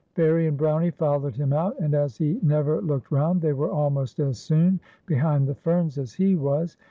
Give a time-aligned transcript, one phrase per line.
[0.15, 4.19] Fairie and Brownie followed him out, and as he never looked round, they were almost
[4.19, 6.75] as soon behind the ferns as he was.